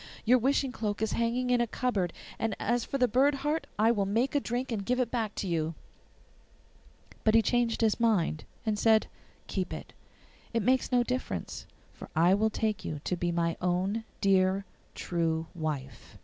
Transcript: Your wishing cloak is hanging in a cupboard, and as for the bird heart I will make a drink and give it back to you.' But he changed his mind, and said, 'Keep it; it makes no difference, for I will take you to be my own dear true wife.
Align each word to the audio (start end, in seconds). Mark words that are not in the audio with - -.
Your 0.25 0.39
wishing 0.39 0.71
cloak 0.71 1.03
is 1.03 1.11
hanging 1.11 1.51
in 1.51 1.61
a 1.61 1.67
cupboard, 1.67 2.11
and 2.39 2.55
as 2.59 2.83
for 2.83 2.97
the 2.97 3.07
bird 3.07 3.35
heart 3.45 3.67
I 3.77 3.91
will 3.91 4.07
make 4.07 4.33
a 4.33 4.39
drink 4.39 4.71
and 4.71 4.83
give 4.83 4.99
it 4.99 5.11
back 5.11 5.35
to 5.35 5.47
you.' 5.47 5.75
But 7.23 7.35
he 7.35 7.43
changed 7.43 7.81
his 7.81 7.99
mind, 7.99 8.43
and 8.65 8.79
said, 8.79 9.05
'Keep 9.45 9.71
it; 9.73 9.93
it 10.55 10.63
makes 10.63 10.91
no 10.91 11.03
difference, 11.03 11.67
for 11.93 12.09
I 12.15 12.33
will 12.33 12.49
take 12.49 12.83
you 12.83 12.99
to 13.03 13.15
be 13.15 13.31
my 13.31 13.55
own 13.61 14.03
dear 14.21 14.65
true 14.95 15.45
wife. 15.53 16.17